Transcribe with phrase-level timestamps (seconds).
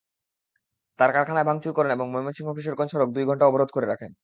[0.99, 4.11] তাঁরা কারখানায় ভাঙচুর করেন এবং ময়মনসিংহ-কিশোরগঞ্জ সড়ক দুই ঘণ্টা অবরোধ করে রাখেন।